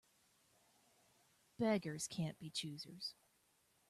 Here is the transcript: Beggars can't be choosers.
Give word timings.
Beggars 1.59 2.07
can't 2.07 2.39
be 2.39 2.49
choosers. 2.49 3.13